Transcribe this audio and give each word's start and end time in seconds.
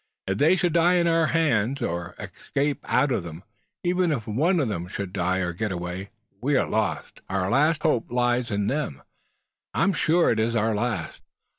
If 0.25 0.39
they 0.39 0.55
should 0.55 0.73
die 0.73 0.95
in 0.95 1.05
our 1.05 1.27
hands, 1.27 1.79
or 1.79 2.15
escape 2.17 2.79
out 2.85 3.11
of 3.11 3.21
them 3.21 3.43
even 3.83 4.11
if 4.11 4.25
one 4.25 4.59
of 4.59 4.67
them 4.67 4.87
should 4.87 5.13
die 5.13 5.37
or 5.41 5.53
get 5.53 5.71
away 5.71 6.09
we 6.41 6.55
are 6.55 6.67
lost. 6.67 7.21
Our 7.29 7.51
last 7.51 7.83
hope 7.83 8.11
lies 8.11 8.49
in 8.49 8.65
them. 8.65 9.03
I 9.75 9.83
am 9.83 9.93
sure 9.93 10.31
it 10.31 10.39
is 10.39 10.55
our 10.55 10.73
last." 10.73 11.21